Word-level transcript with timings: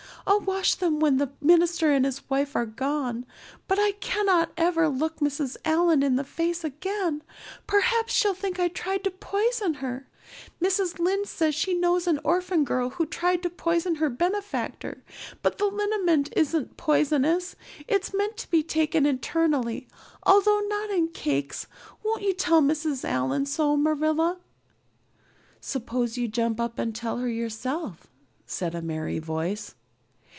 I'll 0.27 0.39
wash 0.41 0.75
them 0.75 0.99
when 0.99 1.17
the 1.17 1.31
minister 1.41 1.91
and 1.91 2.05
his 2.05 2.29
wife 2.29 2.55
are 2.55 2.67
gone, 2.67 3.25
but 3.67 3.79
I 3.79 3.93
cannot 3.93 4.51
ever 4.55 4.87
look 4.87 5.17
Mrs. 5.17 5.57
Allan 5.65 6.03
in 6.03 6.15
the 6.15 6.23
face 6.23 6.63
again. 6.63 7.23
Perhaps 7.65 8.13
she'll 8.13 8.35
think 8.35 8.59
I 8.59 8.67
tried 8.67 9.03
to 9.05 9.09
poison 9.09 9.75
her. 9.75 10.07
Mrs. 10.61 10.99
Lynde 10.99 11.27
says 11.27 11.55
she 11.55 11.73
knows 11.73 12.05
an 12.05 12.19
orphan 12.23 12.63
girl 12.63 12.91
who 12.91 13.05
tried 13.07 13.41
to 13.41 13.49
poison 13.49 13.95
her 13.95 14.11
benefactor. 14.11 15.03
But 15.41 15.57
the 15.57 15.65
liniment 15.65 16.31
isn't 16.35 16.77
poisonous. 16.77 17.55
It's 17.87 18.13
meant 18.13 18.37
to 18.37 18.51
be 18.51 18.61
taken 18.61 19.07
internally 19.07 19.87
although 20.21 20.61
not 20.67 20.91
in 20.91 21.07
cakes. 21.07 21.65
Won't 22.03 22.21
you 22.21 22.35
tell 22.35 22.61
Mrs. 22.61 23.03
Allan 23.03 23.47
so, 23.47 23.75
Marilla?" 23.75 24.37
"Suppose 25.59 26.15
you 26.15 26.27
jump 26.27 26.59
up 26.59 26.77
and 26.77 26.93
tell 26.93 27.17
her 27.17 27.27
so 27.27 27.31
yourself," 27.31 28.05
said 28.45 28.75
a 28.75 28.83
merry 28.83 29.17
voice. 29.17 29.73